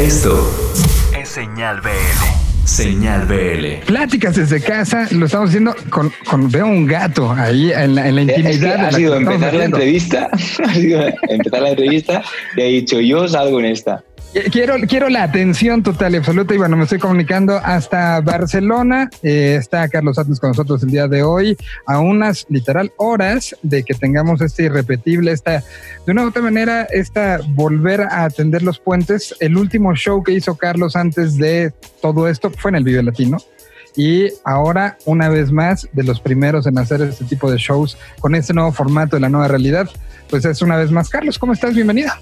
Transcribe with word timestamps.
Esto 0.00 0.50
es 1.14 1.28
Señal 1.28 1.82
BL. 1.82 1.90
Señal 2.64 3.26
BL. 3.26 3.84
Pláticas 3.84 4.34
desde 4.34 4.62
casa, 4.62 5.06
lo 5.10 5.26
estamos 5.26 5.50
haciendo 5.50 5.76
con, 5.90 6.10
con 6.24 6.50
veo 6.50 6.66
un 6.66 6.86
gato 6.86 7.30
ahí 7.30 7.70
en 7.70 7.94
la, 7.94 8.08
en 8.08 8.14
la 8.14 8.22
intimidad. 8.22 8.86
ha 8.86 8.92
sido 8.92 9.16
empezar 9.16 9.52
la 9.52 9.64
entrevista, 9.66 10.30
ha 10.64 10.72
sido 10.72 11.02
empezar 11.28 11.60
la 11.60 11.68
entrevista 11.68 12.22
y 12.56 12.60
he 12.62 12.64
dicho 12.64 12.98
yo 12.98 13.28
salgo 13.28 13.60
en 13.60 13.66
esta. 13.66 14.02
Quiero, 14.32 14.76
quiero 14.86 15.08
la 15.08 15.24
atención 15.24 15.82
total 15.82 16.14
y 16.14 16.18
absoluta 16.18 16.54
y 16.54 16.58
bueno, 16.58 16.76
me 16.76 16.84
estoy 16.84 17.00
comunicando 17.00 17.56
hasta 17.56 18.20
Barcelona. 18.20 19.10
Eh, 19.24 19.56
está 19.58 19.88
Carlos 19.88 20.20
Atnes 20.20 20.38
con 20.38 20.50
nosotros 20.50 20.84
el 20.84 20.90
día 20.92 21.08
de 21.08 21.24
hoy 21.24 21.56
a 21.84 21.98
unas 21.98 22.46
literal 22.48 22.92
horas 22.96 23.56
de 23.62 23.82
que 23.82 23.92
tengamos 23.92 24.40
este 24.40 24.64
irrepetible, 24.64 25.32
esta, 25.32 25.64
de 26.06 26.12
una 26.12 26.22
u 26.22 26.28
otra 26.28 26.42
manera, 26.42 26.84
esta 26.84 27.40
volver 27.48 28.02
a 28.02 28.22
atender 28.22 28.62
los 28.62 28.78
puentes. 28.78 29.34
El 29.40 29.56
último 29.56 29.96
show 29.96 30.22
que 30.22 30.30
hizo 30.30 30.56
Carlos 30.56 30.94
antes 30.94 31.36
de 31.36 31.72
todo 32.00 32.28
esto 32.28 32.50
fue 32.50 32.70
en 32.70 32.76
el 32.76 32.84
Vive 32.84 33.02
Latino. 33.02 33.38
Y 33.96 34.28
ahora, 34.44 34.96
una 35.06 35.28
vez 35.28 35.50
más, 35.50 35.88
de 35.92 36.04
los 36.04 36.20
primeros 36.20 36.68
en 36.68 36.78
hacer 36.78 37.02
este 37.02 37.24
tipo 37.24 37.50
de 37.50 37.58
shows 37.58 37.98
con 38.20 38.36
este 38.36 38.54
nuevo 38.54 38.70
formato 38.70 39.16
de 39.16 39.20
la 39.20 39.28
nueva 39.28 39.48
realidad, 39.48 39.90
pues 40.28 40.44
es 40.44 40.62
una 40.62 40.76
vez 40.76 40.92
más. 40.92 41.08
Carlos, 41.08 41.36
¿cómo 41.36 41.52
estás? 41.52 41.74
Bienvenida. 41.74 42.16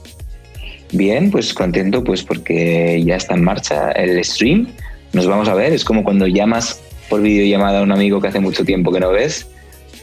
Bien, 0.92 1.30
pues 1.30 1.52
contento 1.52 2.02
pues 2.02 2.23
porque 2.23 3.02
ya 3.05 3.16
está 3.16 3.34
en 3.34 3.45
marcha 3.45 3.91
el 3.92 4.23
stream. 4.24 4.69
Nos 5.12 5.27
vamos 5.27 5.48
a 5.48 5.55
ver, 5.55 5.73
es 5.73 5.84
como 5.84 6.05
cuando 6.05 6.27
llamas 6.27 6.80
por 7.09 7.20
videollamada 7.20 7.80
a 7.80 7.83
un 7.83 7.92
amigo 7.92 8.20
que 8.20 8.28
hace 8.28 8.41
mucho 8.41 8.64
tiempo 8.64 8.92
que 8.92 9.01
no 9.01 9.11
ves. 9.11 9.47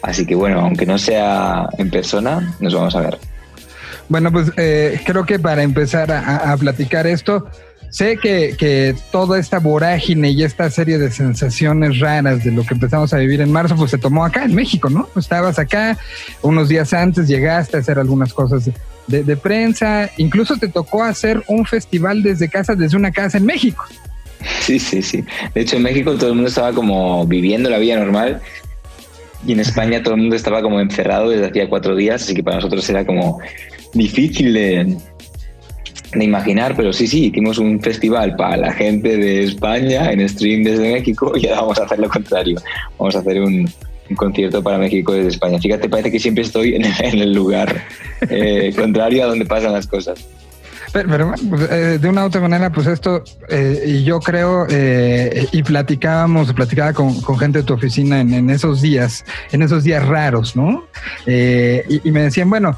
Así 0.02 0.26
que 0.26 0.36
bueno, 0.36 0.60
aunque 0.62 0.86
no 0.86 0.98
sea 0.98 1.68
en 1.78 1.90
persona, 1.90 2.56
nos 2.60 2.74
vamos 2.74 2.96
a 2.96 3.02
ver. 3.02 3.18
Bueno, 4.08 4.32
pues 4.32 4.52
eh, 4.58 5.00
creo 5.06 5.26
que 5.26 5.40
para 5.40 5.64
empezar 5.64 6.12
a, 6.12 6.56
platicar 6.58 7.08
esto, 7.08 7.48
sé 7.90 8.18
que, 8.18 8.56
que, 8.56 8.96
toda 9.12 9.40
esta 9.40 9.58
vorágine 9.58 10.30
y 10.30 10.44
esta 10.44 10.70
serie 10.70 11.00
de 11.00 11.10
sensaciones 11.10 12.00
raras 12.00 12.44
de 12.44 12.52
lo 12.52 12.64
que 12.64 12.76
empezamos 12.76 13.14
a 13.14 13.18
vivir 13.18 13.42
en 13.42 13.52
marzo, 13.52 13.76
pues 13.76 13.90
se 13.90 13.98
tomó 13.98 14.24
acá 14.24 14.44
en 14.44 14.54
México, 14.54 14.92
¿no? 14.92 15.10
Estabas 15.16 15.58
acá, 15.58 15.98
unos 16.44 16.70
días 16.70 16.94
antes 16.94 17.28
llegaste 17.28 17.78
a 17.78 17.80
hacer 17.80 17.98
algunas 17.98 18.32
cosas 18.32 18.70
de, 19.08 19.38
prensa, 19.38 20.10
incluso 20.18 20.58
te 20.58 20.68
tocó 20.68 21.04
hacer 21.04 21.44
un 21.48 21.66
festival 21.66 22.24
desde 22.24 22.50
casa, 22.50 22.76
desde 22.76 22.98
una 22.98 23.12
casa 23.12 23.38
en 23.38 23.46
México. 23.46 23.86
Sí, 24.62 24.80
sí, 24.80 25.02
sí. 25.02 25.24
De 25.54 25.62
hecho, 25.62 25.78
en 25.78 25.84
México 25.84 26.16
todo 26.16 26.30
el 26.30 26.36
mundo 26.36 26.50
estaba 26.50 26.74
como 26.74 27.26
viviendo 27.26 27.70
la 27.70 27.78
vida 27.78 27.98
normal 27.98 28.42
y 29.46 29.54
en 29.54 29.60
España 29.60 30.02
todo 30.02 30.16
el 30.16 30.22
mundo 30.22 30.36
estaba 30.36 30.62
como 30.62 30.80
encerrado 30.80 31.30
desde 31.30 31.48
hacía 31.48 31.70
cuatro 31.70 31.96
días, 31.96 32.24
así 32.24 32.34
que 32.34 32.44
para 32.44 32.58
nosotros 32.58 32.88
era 32.90 33.06
como 33.06 33.40
difícil 33.94 34.54
de, 34.54 34.98
de 36.14 36.24
imaginar, 36.24 36.76
pero 36.76 36.94
sí, 36.94 37.08
sí, 37.08 37.26
hicimos 37.26 37.58
un 37.58 37.80
festival 37.82 38.36
para 38.36 38.58
la 38.58 38.74
gente 38.74 39.18
de 39.18 39.44
España 39.44 40.12
en 40.12 40.28
stream 40.28 40.64
desde 40.64 40.94
México 40.94 41.34
y 41.36 41.48
ahora 41.48 41.62
vamos 41.62 41.80
a 41.80 41.84
hacer 41.84 42.00
lo 42.00 42.10
contrario. 42.10 42.58
Vamos 42.98 43.16
a 43.16 43.20
hacer 43.20 43.42
un, 43.42 43.70
un 44.10 44.16
concierto 44.16 44.62
para 44.62 44.78
México 44.78 45.14
desde 45.14 45.30
España. 45.30 45.60
Fíjate, 45.60 45.90
parece 45.90 46.12
que 46.12 46.20
siempre 46.20 46.44
estoy 46.44 46.76
en, 46.76 46.86
el 47.20 47.34
lugar 47.34 47.84
eh, 48.30 48.74
contrario 48.78 49.24
a 49.24 49.28
donde 49.28 49.46
pasan 49.46 49.74
las 49.74 49.88
cosas. 49.88 50.20
Pero, 50.94 51.34
pues, 51.50 51.70
eh, 51.70 51.98
de 52.00 52.08
una 52.08 52.24
u 52.24 52.28
otra 52.28 52.40
manera, 52.40 52.72
pues 52.72 52.88
esto, 52.88 53.22
eh, 53.50 53.84
y 53.86 54.04
yo 54.06 54.22
creo, 54.22 54.66
y 55.52 55.62
platicábamos, 55.62 56.54
platicaba 56.54 56.94
con, 56.94 57.22
gente 57.38 57.60
de 57.60 57.64
tu 57.66 57.74
oficina 57.74 58.22
en, 58.22 58.50
esos 58.50 58.82
días, 58.82 59.26
en 59.52 59.62
esos 59.62 59.84
días 59.84 60.08
raros, 60.08 60.56
¿no? 60.56 60.86
Y, 61.28 62.12
me 62.12 62.22
decían, 62.22 62.50
bueno, 62.50 62.78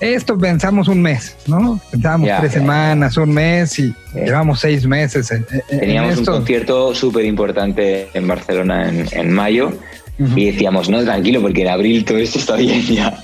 esto 0.00 0.38
pensamos 0.38 0.88
un 0.88 1.02
mes, 1.02 1.36
¿no? 1.46 1.80
Pensábamos 1.90 2.30
tres 2.40 2.52
semanas, 2.52 3.16
un 3.16 3.32
mes 3.32 3.78
y 3.78 3.94
llevamos 4.14 4.60
seis 4.60 4.86
meses. 4.86 5.32
Teníamos 5.68 6.18
un 6.18 6.24
concierto 6.24 6.94
súper 6.94 7.24
importante 7.24 8.08
en 8.14 8.26
Barcelona 8.26 8.88
en, 8.88 9.06
en 9.12 9.32
mayo 9.32 9.72
y 10.18 10.50
decíamos, 10.50 10.88
no, 10.88 11.02
tranquilo, 11.04 11.40
porque 11.42 11.62
en 11.62 11.68
abril 11.68 12.04
todo 12.04 12.18
esto 12.18 12.38
está 12.38 12.56
bien 12.56 12.82
ya. 12.82 13.22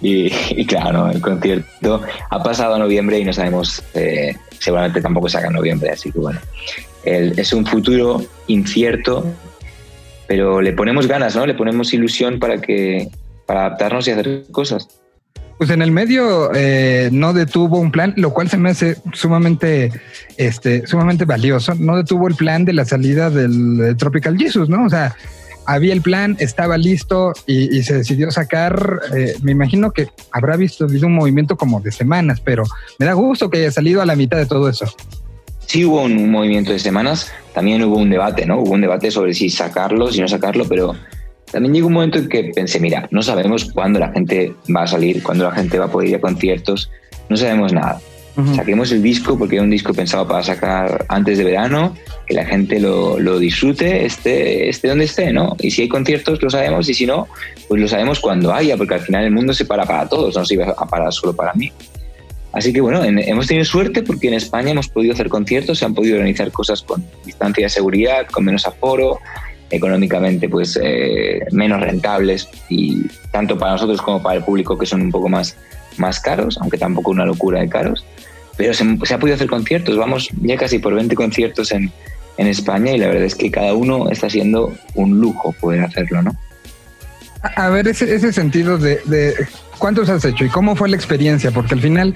Y, 0.00 0.64
claro, 0.66 1.10
el 1.10 1.20
concierto 1.20 2.02
ha 2.30 2.42
pasado 2.42 2.74
a 2.74 2.78
noviembre 2.78 3.18
y 3.18 3.24
no 3.24 3.32
sabemos, 3.32 3.82
eh, 3.94 4.34
seguramente 4.58 5.00
tampoco 5.00 5.28
saca 5.28 5.48
en 5.48 5.54
noviembre, 5.54 5.90
así 5.90 6.12
que 6.12 6.18
bueno, 6.20 6.40
es 7.04 7.52
un 7.52 7.66
futuro 7.66 8.22
incierto, 8.46 9.26
pero 10.28 10.60
le 10.60 10.72
ponemos 10.72 11.08
ganas, 11.08 11.34
¿no? 11.34 11.46
Le 11.46 11.54
ponemos 11.54 11.92
ilusión 11.92 12.38
para, 12.38 12.60
que, 12.60 13.08
para 13.46 13.66
adaptarnos 13.66 14.06
y 14.06 14.10
hacer 14.12 14.44
cosas. 14.52 14.88
Pues 15.58 15.70
en 15.70 15.82
el 15.82 15.90
medio 15.90 16.54
eh, 16.54 17.10
no 17.12 17.32
detuvo 17.32 17.78
un 17.78 17.90
plan, 17.90 18.14
lo 18.16 18.32
cual 18.32 18.48
se 18.48 18.56
me 18.56 18.70
hace 18.70 18.96
sumamente, 19.12 19.90
este, 20.36 20.86
sumamente 20.86 21.24
valioso. 21.24 21.74
No 21.74 21.96
detuvo 21.96 22.28
el 22.28 22.36
plan 22.36 22.64
de 22.64 22.72
la 22.72 22.84
salida 22.84 23.28
del 23.28 23.96
Tropical 23.98 24.38
Jesus, 24.38 24.68
¿no? 24.68 24.84
O 24.84 24.88
sea, 24.88 25.16
había 25.68 25.92
el 25.92 26.00
plan, 26.00 26.34
estaba 26.40 26.78
listo 26.78 27.34
y, 27.46 27.82
se 27.82 27.98
decidió 27.98 28.30
sacar. 28.30 29.00
Eh, 29.14 29.34
me 29.42 29.52
imagino 29.52 29.90
que 29.90 30.08
habrá 30.32 30.56
visto 30.56 30.86
un 30.86 31.14
movimiento 31.14 31.58
como 31.58 31.80
de 31.80 31.92
semanas, 31.92 32.40
pero 32.40 32.64
me 32.98 33.04
da 33.04 33.12
gusto 33.12 33.50
que 33.50 33.58
haya 33.58 33.70
salido 33.70 34.00
a 34.00 34.06
la 34.06 34.16
mitad 34.16 34.38
de 34.38 34.46
todo 34.46 34.70
eso. 34.70 34.86
Sí 35.66 35.84
hubo 35.84 36.04
un, 36.04 36.30
movimiento 36.30 36.72
de 36.72 36.78
semanas, 36.78 37.30
también 37.52 37.82
hubo 37.82 37.98
un 37.98 38.08
debate, 38.08 38.46
¿no? 38.46 38.60
Hubo 38.60 38.72
un 38.72 38.80
debate 38.80 39.10
sobre 39.10 39.34
si 39.34 39.50
sacarlo, 39.50 40.10
si 40.10 40.22
no 40.22 40.28
sacarlo, 40.28 40.64
pero 40.66 40.94
también 41.50 41.74
llegó 41.74 41.86
un 41.88 41.94
momento 41.94 42.18
en 42.18 42.28
que 42.28 42.44
pensé, 42.54 42.80
mira, 42.80 43.08
no 43.10 43.22
sabemos 43.22 43.64
cuándo 43.72 43.98
la 43.98 44.12
gente 44.12 44.54
va 44.74 44.82
a 44.82 44.86
salir, 44.86 45.22
cuándo 45.22 45.44
la 45.44 45.52
gente 45.52 45.78
va 45.78 45.86
a 45.86 45.90
poder 45.90 46.08
ir 46.10 46.16
a 46.16 46.20
conciertos, 46.20 46.90
no 47.28 47.36
sabemos 47.36 47.72
nada. 47.72 48.00
Saquemos 48.54 48.92
el 48.92 49.02
disco 49.02 49.36
porque 49.36 49.56
es 49.56 49.62
un 49.62 49.70
disco 49.70 49.92
pensado 49.92 50.28
para 50.28 50.44
sacar 50.44 51.06
antes 51.08 51.38
de 51.38 51.44
verano, 51.44 51.96
que 52.24 52.34
la 52.34 52.44
gente 52.44 52.78
lo, 52.78 53.18
lo, 53.18 53.40
disfrute, 53.40 54.06
esté, 54.06 54.68
esté 54.68 54.86
donde 54.86 55.06
esté, 55.06 55.32
¿no? 55.32 55.56
Y 55.58 55.72
si 55.72 55.82
hay 55.82 55.88
conciertos 55.88 56.40
lo 56.40 56.48
sabemos 56.48 56.88
y 56.88 56.94
si 56.94 57.04
no, 57.04 57.26
pues 57.66 57.80
lo 57.80 57.88
sabemos 57.88 58.20
cuando 58.20 58.54
haya, 58.54 58.76
porque 58.76 58.94
al 58.94 59.00
final 59.00 59.24
el 59.24 59.32
mundo 59.32 59.52
se 59.54 59.64
para 59.64 59.84
para 59.84 60.08
todos, 60.08 60.36
no 60.36 60.44
se 60.44 60.54
iba 60.54 60.66
a 60.66 60.86
parar 60.86 61.12
solo 61.12 61.34
para 61.34 61.52
mí. 61.54 61.72
Así 62.52 62.72
que 62.72 62.80
bueno, 62.80 63.02
hemos 63.02 63.46
tenido 63.48 63.64
suerte 63.64 64.02
porque 64.02 64.28
en 64.28 64.34
España 64.34 64.70
hemos 64.70 64.88
podido 64.88 65.14
hacer 65.14 65.28
conciertos, 65.28 65.78
se 65.78 65.84
han 65.84 65.94
podido 65.94 66.14
organizar 66.14 66.50
cosas 66.52 66.82
con 66.82 67.04
distancia 67.24 67.66
de 67.66 67.70
seguridad, 67.70 68.26
con 68.26 68.44
menos 68.44 68.66
aforo, 68.66 69.18
económicamente 69.70 70.48
pues 70.48 70.78
eh, 70.82 71.40
menos 71.52 71.80
rentables 71.80 72.48
y 72.68 73.06
tanto 73.30 73.58
para 73.58 73.72
nosotros 73.72 74.00
como 74.02 74.22
para 74.22 74.36
el 74.36 74.44
público 74.44 74.78
que 74.78 74.86
son 74.86 75.02
un 75.02 75.10
poco 75.10 75.28
más, 75.28 75.56
más 75.96 76.20
caros, 76.20 76.58
aunque 76.60 76.78
tampoco 76.78 77.10
una 77.10 77.26
locura 77.26 77.60
de 77.60 77.68
caros 77.68 78.04
pero 78.58 78.74
se, 78.74 79.14
ha 79.14 79.18
podido 79.18 79.36
hacer 79.36 79.46
conciertos, 79.46 79.96
vamos 79.96 80.28
ya 80.42 80.56
casi 80.56 80.80
por 80.80 80.92
20 80.92 81.14
conciertos 81.14 81.70
en, 81.70 81.92
en 82.36 82.46
España 82.48 82.92
y 82.92 82.98
la 82.98 83.06
verdad 83.06 83.22
es 83.22 83.36
que 83.36 83.52
cada 83.52 83.72
uno 83.72 84.10
está 84.10 84.28
siendo 84.28 84.74
un 84.96 85.20
lujo 85.20 85.52
poder 85.60 85.84
hacerlo, 85.84 86.22
¿no? 86.22 86.36
A 87.54 87.68
ver, 87.68 87.86
ese, 87.86 88.12
ese 88.12 88.32
sentido 88.32 88.76
de, 88.76 89.00
de, 89.04 89.34
cuántos 89.78 90.08
has 90.08 90.24
hecho 90.24 90.44
y 90.44 90.48
cómo 90.48 90.74
fue 90.74 90.88
la 90.88 90.96
experiencia, 90.96 91.52
porque 91.52 91.74
al 91.74 91.80
final, 91.80 92.14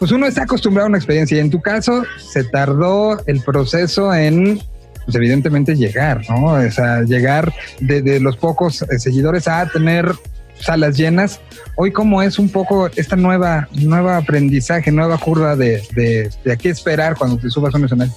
pues 0.00 0.10
uno 0.10 0.26
está 0.26 0.42
acostumbrado 0.42 0.86
a 0.86 0.88
una 0.88 0.98
experiencia 0.98 1.36
y 1.36 1.40
en 1.40 1.50
tu 1.50 1.62
caso 1.62 2.02
se 2.18 2.42
tardó 2.42 3.24
el 3.26 3.40
proceso 3.42 4.12
en, 4.12 4.60
pues 5.04 5.16
evidentemente 5.16 5.74
llegar, 5.74 6.22
¿no? 6.28 6.52
O 6.52 6.70
sea, 6.70 7.02
llegar 7.02 7.52
de, 7.80 8.02
de 8.02 8.20
los 8.20 8.36
pocos 8.36 8.82
eh, 8.82 8.98
seguidores 8.98 9.48
a 9.48 9.66
tener 9.66 10.12
salas 10.60 10.96
llenas. 10.96 11.40
Hoy, 11.76 11.92
¿cómo 11.92 12.22
es 12.22 12.38
un 12.38 12.48
poco 12.48 12.88
esta 12.96 13.16
nueva, 13.16 13.68
nueva 13.72 14.16
aprendizaje, 14.16 14.90
nueva 14.90 15.18
curva 15.18 15.56
de, 15.56 15.82
de, 15.94 16.30
de 16.44 16.56
qué 16.56 16.70
esperar 16.70 17.16
cuando 17.16 17.36
te 17.36 17.50
subas 17.50 17.74
a 17.74 17.78
un 17.78 17.84
escenario? 17.84 18.14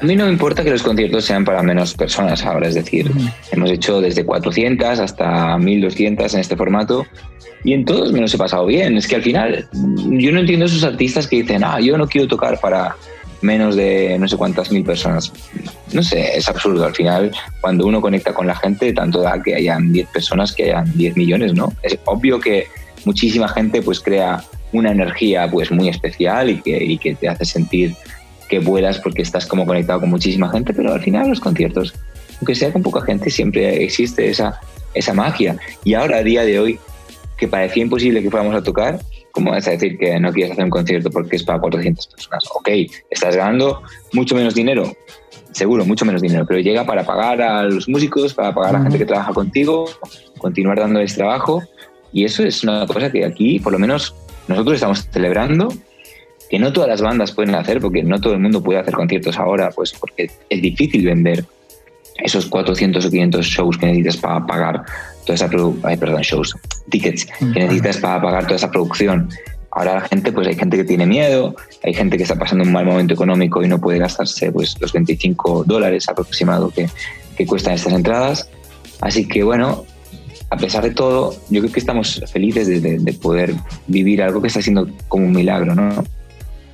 A 0.00 0.04
mí 0.04 0.16
no 0.16 0.26
me 0.26 0.32
importa 0.32 0.64
que 0.64 0.70
los 0.70 0.82
conciertos 0.82 1.24
sean 1.24 1.44
para 1.44 1.62
menos 1.62 1.94
personas 1.94 2.44
ahora, 2.44 2.68
es 2.68 2.74
decir, 2.74 3.10
hemos 3.52 3.70
hecho 3.70 4.00
desde 4.00 4.24
400 4.24 4.98
hasta 4.98 5.56
1200 5.56 6.34
en 6.34 6.40
este 6.40 6.56
formato 6.56 7.06
y 7.62 7.72
en 7.72 7.84
todos 7.84 8.12
me 8.12 8.20
los 8.20 8.34
he 8.34 8.38
pasado 8.38 8.66
bien. 8.66 8.96
Es 8.96 9.06
que 9.06 9.16
al 9.16 9.22
final 9.22 9.68
yo 9.72 10.32
no 10.32 10.40
entiendo 10.40 10.66
esos 10.66 10.84
artistas 10.84 11.26
que 11.26 11.36
dicen, 11.36 11.62
ah, 11.64 11.80
yo 11.80 11.96
no 11.96 12.06
quiero 12.06 12.28
tocar 12.28 12.60
para 12.60 12.96
menos 13.44 13.76
de 13.76 14.16
no 14.18 14.26
sé 14.26 14.36
cuántas 14.36 14.72
mil 14.72 14.84
personas. 14.84 15.32
No 15.92 16.02
sé, 16.02 16.36
es 16.36 16.48
absurdo. 16.48 16.84
Al 16.84 16.94
final, 16.94 17.30
cuando 17.60 17.86
uno 17.86 18.00
conecta 18.00 18.32
con 18.32 18.46
la 18.46 18.56
gente, 18.56 18.92
tanto 18.92 19.20
da 19.20 19.40
que 19.42 19.54
hayan 19.54 19.92
10 19.92 20.08
personas 20.08 20.52
que 20.52 20.64
hayan 20.64 20.90
10 20.96 21.16
millones, 21.16 21.54
¿no? 21.54 21.72
Es 21.82 21.98
obvio 22.06 22.40
que 22.40 22.66
muchísima 23.04 23.48
gente 23.48 23.82
pues 23.82 24.00
crea 24.00 24.42
una 24.72 24.90
energía 24.90 25.48
pues 25.50 25.70
muy 25.70 25.88
especial 25.88 26.50
y 26.50 26.60
que, 26.62 26.82
y 26.82 26.98
que 26.98 27.14
te 27.14 27.28
hace 27.28 27.44
sentir 27.44 27.94
que 28.48 28.58
vuelas 28.58 28.98
porque 28.98 29.22
estás 29.22 29.46
como 29.46 29.66
conectado 29.66 30.00
con 30.00 30.10
muchísima 30.10 30.50
gente, 30.50 30.72
pero 30.72 30.92
al 30.92 31.00
final 31.00 31.28
los 31.28 31.40
conciertos, 31.40 31.94
aunque 32.38 32.54
sea 32.54 32.72
con 32.72 32.82
poca 32.82 33.02
gente, 33.02 33.30
siempre 33.30 33.84
existe 33.84 34.28
esa, 34.28 34.58
esa 34.94 35.12
magia. 35.12 35.56
Y 35.84 35.94
ahora, 35.94 36.18
a 36.18 36.22
día 36.22 36.44
de 36.44 36.58
hoy, 36.58 36.78
que 37.36 37.46
parecía 37.46 37.82
imposible 37.82 38.22
que 38.22 38.30
fuéramos 38.30 38.54
a 38.54 38.62
tocar, 38.62 39.00
¿cómo 39.34 39.50
vas 39.50 39.66
a 39.66 39.72
decir 39.72 39.98
que 39.98 40.18
no 40.20 40.32
quieres 40.32 40.52
hacer 40.52 40.64
un 40.64 40.70
concierto 40.70 41.10
porque 41.10 41.36
es 41.36 41.42
para 41.42 41.58
400 41.58 42.06
personas? 42.06 42.44
Ok, 42.54 42.68
estás 43.10 43.36
ganando 43.36 43.82
mucho 44.12 44.34
menos 44.36 44.54
dinero, 44.54 44.92
seguro, 45.50 45.84
mucho 45.84 46.04
menos 46.04 46.22
dinero, 46.22 46.46
pero 46.46 46.60
llega 46.60 46.86
para 46.86 47.04
pagar 47.04 47.42
a 47.42 47.64
los 47.64 47.88
músicos, 47.88 48.32
para 48.32 48.54
pagar 48.54 48.76
a 48.76 48.78
la 48.78 48.82
gente 48.84 48.98
que 48.98 49.06
trabaja 49.06 49.32
contigo, 49.32 49.86
continuar 50.38 50.78
dándoles 50.78 51.14
trabajo. 51.14 51.62
Y 52.12 52.24
eso 52.24 52.44
es 52.44 52.62
una 52.62 52.86
cosa 52.86 53.10
que 53.10 53.24
aquí, 53.24 53.58
por 53.58 53.72
lo 53.72 53.78
menos, 53.78 54.14
nosotros 54.46 54.76
estamos 54.76 55.08
celebrando 55.10 55.68
que 56.48 56.60
no 56.60 56.72
todas 56.72 56.88
las 56.88 57.02
bandas 57.02 57.32
pueden 57.32 57.56
hacer, 57.56 57.80
porque 57.80 58.04
no 58.04 58.20
todo 58.20 58.34
el 58.34 58.38
mundo 58.38 58.62
puede 58.62 58.78
hacer 58.78 58.94
conciertos 58.94 59.36
ahora, 59.36 59.70
pues 59.70 59.92
porque 59.92 60.30
es 60.48 60.62
difícil 60.62 61.04
vender 61.04 61.44
esos 62.18 62.46
400 62.46 63.04
o 63.04 63.10
500 63.10 63.46
shows 63.46 63.78
que 63.78 63.86
necesitas 63.86 64.16
para 64.16 64.46
pagar 64.46 64.84
toda 65.24 65.34
esa 65.34 65.48
producción, 65.48 65.98
perdón, 65.98 66.22
shows, 66.22 66.54
tickets 66.90 67.26
que 67.26 67.60
necesitas 67.60 67.98
para 67.98 68.22
pagar 68.22 68.44
toda 68.44 68.56
esa 68.56 68.70
producción. 68.70 69.28
Ahora 69.70 69.94
la 69.94 70.00
gente, 70.02 70.30
pues 70.30 70.46
hay 70.46 70.54
gente 70.54 70.76
que 70.76 70.84
tiene 70.84 71.04
miedo, 71.04 71.56
hay 71.82 71.94
gente 71.94 72.16
que 72.16 72.22
está 72.22 72.36
pasando 72.36 72.62
un 72.62 72.72
mal 72.72 72.84
momento 72.84 73.14
económico 73.14 73.62
y 73.62 73.68
no 73.68 73.80
puede 73.80 73.98
gastarse 73.98 74.52
pues 74.52 74.76
los 74.80 74.92
25 74.92 75.64
dólares 75.64 76.08
aproximado 76.08 76.70
que, 76.70 76.88
que 77.36 77.46
cuestan 77.46 77.74
estas 77.74 77.92
entradas. 77.92 78.48
Así 79.00 79.26
que 79.26 79.42
bueno, 79.42 79.84
a 80.50 80.56
pesar 80.56 80.84
de 80.84 80.90
todo, 80.90 81.34
yo 81.50 81.60
creo 81.60 81.72
que 81.72 81.80
estamos 81.80 82.22
felices 82.32 82.68
de, 82.68 83.12
poder 83.14 83.54
vivir 83.88 84.22
algo 84.22 84.40
que 84.40 84.48
está 84.48 84.62
siendo 84.62 84.88
como 85.08 85.26
un 85.26 85.32
milagro, 85.32 85.74
¿no? 85.74 86.04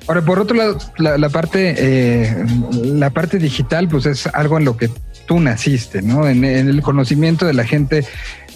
Ahora, 0.07 0.23
por 0.23 0.39
otro 0.39 0.57
lado, 0.57 0.79
la, 0.99 1.29
parte, 1.29 1.75
eh, 1.79 2.45
la 2.83 3.11
parte 3.11 3.39
digital, 3.39 3.89
pues 3.89 4.07
es 4.07 4.27
algo 4.27 4.59
en 4.59 4.65
lo 4.65 4.77
que 4.77 4.91
tú 5.31 5.39
naciste, 5.39 6.03
¿no? 6.03 6.27
En, 6.27 6.45
el 6.45 6.83
conocimiento 6.83 7.47
de 7.47 7.55
la 7.55 7.63
gente. 7.63 8.05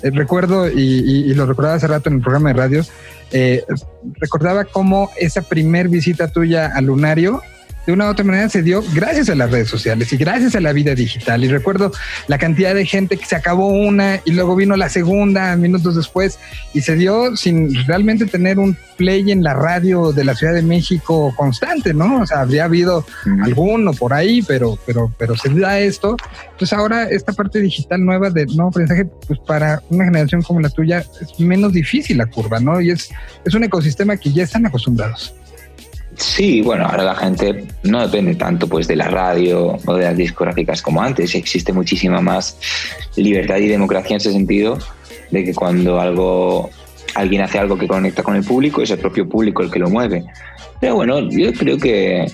Eh, 0.03 0.11
recuerdo, 0.11 0.69
y, 0.69 1.33
lo 1.35 1.47
recordaba 1.47 1.77
hace 1.77 1.87
rato 1.87 2.09
en 2.09 2.17
el 2.17 2.21
programa 2.21 2.49
de 2.49 2.55
radio, 2.55 2.85
eh, 3.31 3.63
recordaba 4.17 4.65
cómo 4.65 5.09
esa 5.17 5.43
primer 5.43 5.89
visita 5.89 6.27
tuya 6.27 6.67
al 6.75 6.87
lunario 6.87 7.43
de 7.87 7.93
una 7.93 8.07
u 8.07 8.11
otra 8.11 8.25
manera 8.25 8.49
se 8.49 8.63
dio 8.63 8.83
gracias 8.95 9.29
a 9.29 9.35
las 9.35 9.51
redes 9.51 9.69
sociales 9.69 10.13
y 10.13 10.17
gracias 10.17 10.55
a 10.55 10.61
la 10.61 10.73
vida 10.73 10.95
digital. 10.95 11.45
Y 11.45 11.49
recuerdo 11.49 11.93
la 12.29 12.39
cantidad 12.39 12.75
de 12.75 12.87
gente 12.87 13.17
que 13.17 13.27
se 13.27 13.37
acabó 13.37 13.69
una 13.69 14.21
y 14.25 14.33
luego 14.33 14.57
vino 14.57 14.77
la 14.77 14.89
segunda 14.89 15.57
minutos 15.57 15.97
después 15.97 16.39
y 16.73 16.81
se 16.81 16.97
dio 16.97 17.37
sin 17.37 17.75
realmente 17.87 18.27
tener 18.27 18.59
un 18.59 18.77
play 18.97 19.31
en 19.31 19.43
la 19.43 19.55
radio 19.55 20.13
de 20.13 20.25
la 20.25 20.35
Ciudad 20.35 20.55
de 20.55 20.63
México 20.63 21.35
constante, 21.37 21.93
¿no? 21.93 22.23
O 22.23 22.27
sea, 22.27 22.41
habría 22.41 22.65
habido 22.65 23.05
alguno 23.43 23.93
por 23.93 24.15
ahí, 24.15 24.43
pero, 24.43 24.79
pero, 24.87 25.13
pero 25.19 25.37
se 25.37 25.49
da 25.51 25.79
esto. 25.79 26.17
Entonces 26.53 26.73
ahora 26.73 27.05
esta 27.05 27.33
parte 27.33 27.61
digital 27.61 28.05
nueva 28.05 28.31
de 28.31 28.47
nuevo 28.47 28.69
aprendizaje, 28.69 29.07
pues 29.27 29.39
para 29.41 29.83
una 29.91 30.05
generación 30.05 30.43
como 30.43 30.61
la 30.61 30.71
tuya 30.71 31.05
es 31.21 31.41
menos 31.41 31.73
difícil 31.73 32.19
la 32.19 32.27
curva, 32.27 32.61
¿no? 32.61 32.81
Y 32.81 32.91
es, 32.91 33.11
es 33.45 33.55
un 33.55 33.65
ecosistema 33.65 34.17
que 34.17 34.33
ya 34.33 34.45
están 34.45 34.67
acostumbrados. 34.67 35.35
Sí, 36.17 36.61
bueno, 36.61 36.87
ahora 36.87 37.05
la 37.05 37.15
gente 37.15 37.67
no 37.83 38.01
depende 38.03 38.35
tanto 38.37 38.69
pues 38.69 38.87
de 38.87 38.97
la 38.97 39.09
radio 39.09 39.77
o 39.85 39.95
de 39.95 40.05
las 40.05 40.17
discográficas 40.17 40.81
como 40.81 41.03
antes. 41.03 41.35
Existe 41.35 41.73
muchísima 41.73 42.21
más 42.21 42.59
libertad 43.17 43.57
y 43.57 43.67
democracia 43.67 44.15
en 44.15 44.17
ese 44.19 44.33
sentido 44.33 44.79
de 45.31 45.45
que 45.45 45.55
cuando 45.55 46.01
algo 46.01 46.71
alguien 47.15 47.43
hace 47.43 47.59
algo 47.59 47.79
que 47.79 47.87
conecta 47.87 48.23
con 48.23 48.37
el 48.37 48.45
público 48.45 48.83
es 48.83 48.91
el 48.91 48.99
propio 48.99 49.29
público 49.29 49.63
el 49.63 49.71
que 49.71 49.79
lo 49.79 49.89
mueve. 49.89 50.25
Pero 50.81 50.97
bueno, 50.97 51.29
yo 51.31 51.53
creo 51.53 51.79
que, 51.79 52.27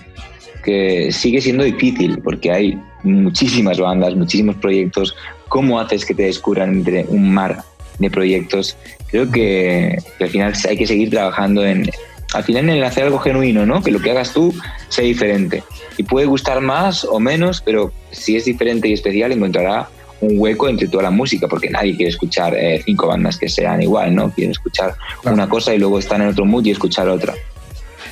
que 0.64 1.12
sigue 1.12 1.40
siendo 1.40 1.64
difícil 1.64 2.20
porque 2.22 2.50
hay 2.50 2.78
muchísimas 3.02 3.78
bandas, 3.78 4.14
muchísimos 4.14 4.56
proyectos. 4.56 5.14
¿Cómo 5.48 5.80
haces 5.80 6.04
que 6.04 6.14
te 6.14 6.24
descubran 6.24 6.70
entre 6.70 7.04
un 7.08 7.32
mar 7.32 7.62
de 7.98 8.10
proyectos? 8.10 8.76
Creo 9.10 9.30
que, 9.30 9.98
que 10.18 10.24
al 10.24 10.30
final 10.30 10.54
hay 10.68 10.76
que 10.76 10.86
seguir 10.86 11.10
trabajando 11.10 11.64
en, 11.64 11.90
al 12.32 12.44
final 12.44 12.68
en 12.68 12.82
hacer 12.84 13.04
algo 13.04 13.18
genuino, 13.18 13.66
¿no? 13.66 13.82
Que 13.82 13.90
lo 13.90 14.00
que 14.00 14.10
hagas 14.10 14.32
tú 14.32 14.54
sea 14.88 15.04
diferente. 15.04 15.64
Y 15.96 16.04
puede 16.04 16.26
gustar 16.26 16.60
más 16.60 17.04
o 17.04 17.20
menos, 17.20 17.60
pero 17.60 17.92
si 18.10 18.36
es 18.36 18.44
diferente 18.44 18.88
y 18.88 18.92
especial, 18.92 19.32
encontrará 19.32 19.88
un 20.20 20.38
hueco 20.38 20.68
entre 20.68 20.88
toda 20.88 21.04
la 21.04 21.10
música, 21.10 21.48
porque 21.48 21.70
nadie 21.70 21.96
quiere 21.96 22.10
escuchar 22.10 22.54
eh, 22.54 22.82
cinco 22.84 23.06
bandas 23.06 23.38
que 23.38 23.48
sean 23.48 23.82
igual, 23.82 24.14
¿no? 24.14 24.30
Quieren 24.30 24.52
escuchar 24.52 24.94
una 25.24 25.48
cosa 25.48 25.74
y 25.74 25.78
luego 25.78 25.98
están 25.98 26.22
en 26.22 26.28
otro 26.28 26.44
mood 26.44 26.64
y 26.64 26.70
escuchar 26.70 27.08
otra. 27.08 27.34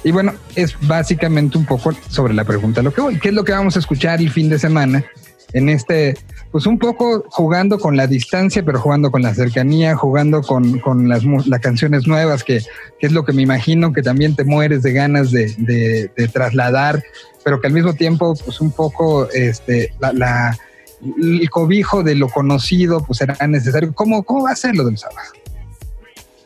Y 0.04 0.10
bueno, 0.10 0.34
es 0.54 0.76
básicamente 0.80 1.58
un 1.58 1.66
poco 1.66 1.92
sobre 2.08 2.32
la 2.32 2.44
pregunta 2.44 2.82
lo 2.82 2.92
que 2.92 3.00
voy. 3.00 3.18
¿Qué 3.18 3.28
es 3.28 3.34
lo 3.34 3.44
que 3.44 3.52
vamos 3.52 3.76
a 3.76 3.78
escuchar 3.80 4.20
el 4.20 4.30
fin 4.30 4.48
de 4.48 4.58
semana 4.58 5.04
en 5.52 5.68
este 5.68 6.16
pues 6.50 6.66
un 6.66 6.78
poco 6.78 7.24
jugando 7.30 7.78
con 7.78 7.96
la 7.96 8.06
distancia, 8.06 8.64
pero 8.64 8.80
jugando 8.80 9.10
con 9.10 9.22
la 9.22 9.34
cercanía, 9.34 9.96
jugando 9.96 10.42
con, 10.42 10.78
con 10.80 11.08
las, 11.08 11.24
las, 11.24 11.60
canciones 11.60 12.06
nuevas, 12.06 12.42
que, 12.42 12.62
que, 12.98 13.06
es 13.06 13.12
lo 13.12 13.24
que 13.24 13.32
me 13.32 13.42
imagino 13.42 13.92
que 13.92 14.02
también 14.02 14.34
te 14.34 14.44
mueres 14.44 14.82
de 14.82 14.92
ganas 14.92 15.30
de, 15.30 15.54
de, 15.58 16.28
trasladar, 16.28 17.02
pero 17.44 17.60
que 17.60 17.66
al 17.66 17.74
mismo 17.74 17.92
tiempo, 17.94 18.34
pues 18.44 18.60
un 18.60 18.70
poco 18.70 19.28
este, 19.30 19.92
la, 20.00 20.12
la, 20.12 20.58
el 21.02 21.50
cobijo 21.50 22.02
de 22.02 22.14
lo 22.14 22.28
conocido, 22.28 23.04
pues 23.04 23.18
será 23.18 23.36
necesario. 23.46 23.92
¿Cómo, 23.94 24.22
cómo 24.22 24.44
va 24.44 24.52
a 24.52 24.56
ser 24.56 24.74
lo 24.74 24.84
del 24.84 24.96
sábado? 24.96 25.28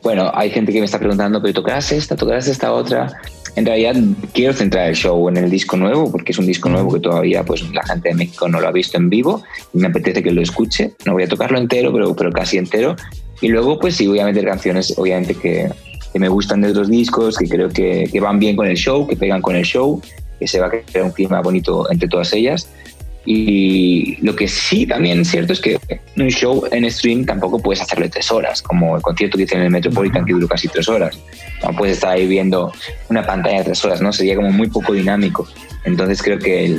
Bueno, 0.03 0.33
hay 0.35 0.51
gente 0.51 0.73
que 0.73 0.81
me 0.81 0.87
está 0.87 0.99
preguntando, 0.99 1.41
pero 1.41 1.55
tocarás 1.55 1.93
esta, 1.93 2.17
tocarás 2.17 2.49
esta 2.49 2.73
otra 2.73 3.21
en 3.55 3.67
realidad 3.67 3.95
quiero 4.33 4.53
centrar 4.53 4.89
el 4.89 4.97
show 4.97 5.29
en 5.29 5.37
el 5.37 5.51
disco 5.51 5.77
nuevo, 5.77 6.11
porque 6.11 6.33
es 6.33 6.39
un 6.39 6.47
disco 6.47 6.69
nuevo 6.69 6.93
que 6.93 7.01
todavía 7.01 7.45
pues, 7.45 7.63
la 7.73 7.83
gente 7.83 8.09
de 8.09 8.15
México 8.15 8.49
no 8.49 8.61
lo 8.61 8.69
ha 8.69 8.73
visto 8.73 8.97
en 8.97 9.11
vivo 9.11 9.43
y 9.75 9.79
me 9.79 9.89
apetece 9.89 10.23
que 10.23 10.31
lo 10.31 10.41
escuche. 10.41 10.93
No 11.05 11.13
voy 11.13 11.25
a 11.25 11.29
tocarlo 11.29 11.59
entero, 11.59 11.93
pero, 11.93 12.17
pero 12.17 12.33
casi 12.33 12.59
entero. 12.59 12.97
Y 13.41 13.49
luego, 13.49 13.79
pues 13.79 13.97
sí, 13.97 14.07
voy 14.07 14.21
a 14.21 14.25
meter 14.25 14.45
canciones, 14.45 14.95
obviamente, 14.97 15.35
que, 15.35 15.69
que 16.13 16.19
me 16.19 16.29
gustan 16.29 16.61
de 16.63 16.71
otros 16.71 16.89
discos, 16.89 17.37
que 17.37 17.49
creo 17.49 17.69
que, 17.69 18.09
que 18.11 18.21
van 18.21 18.39
bien 18.39 18.57
con 18.57 18.67
el 18.67 18.77
show, 18.77 19.07
que 19.07 19.17
pegan 19.17 19.43
con 19.43 19.57
el 19.57 19.65
show, 19.65 20.01
que 20.39 20.47
se 20.47 20.61
va 20.61 20.69
a 20.69 20.71
crear 20.71 21.05
un 21.05 21.13
clima 21.13 21.41
bonito 21.43 21.91
entre 21.91 22.09
todas 22.09 22.33
ellas. 22.33 22.69
Y 23.25 24.17
lo 24.25 24.35
que 24.35 24.49
sí 24.49 24.87
también 24.87 25.21
es 25.21 25.31
cierto 25.31 25.53
es 25.53 25.61
que 25.61 25.79
un 26.17 26.29
show 26.29 26.65
en 26.73 26.91
stream 26.91 27.25
tampoco 27.25 27.61
puedes 27.61 27.81
hacerle 27.81 28.09
tres 28.09 28.31
horas, 28.33 28.63
como 28.63 28.97
el 28.97 29.03
concierto 29.03 29.39
que 29.39 29.47
en 29.51 29.61
el 29.63 29.71
Metropolitan 29.71 30.25
que 30.25 30.33
duró 30.33 30.49
casi 30.49 30.69
tres 30.69 30.89
horas. 30.89 31.19
No 31.63 31.77
puedes 31.77 31.97
estar 31.97 32.11
ahí 32.11 32.27
viendo 32.27 32.73
una 33.09 33.25
pantalla 33.25 33.59
de 33.59 33.65
tres 33.65 33.85
horas, 33.85 34.01
¿no? 34.01 34.13
Sería 34.13 34.35
como 34.35 34.51
muy 34.51 34.69
poco 34.69 34.93
dinámico. 34.93 35.47
Entonces 35.85 36.21
creo 36.21 36.39
que 36.39 36.77